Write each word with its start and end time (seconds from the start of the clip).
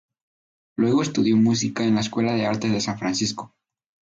Luego 0.77 1.03
estudió 1.03 1.37
música 1.37 1.83
en 1.83 1.93
la 1.93 2.01
Escuela 2.01 2.33
de 2.33 2.47
Artes 2.47 2.71
de 2.71 2.81
San 2.81 2.97
Francisco. 2.97 3.53